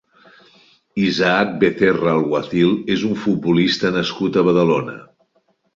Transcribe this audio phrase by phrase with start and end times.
[1.07, 4.99] Isaac Becerra Alguacil és un futbolista nascut a Badalona.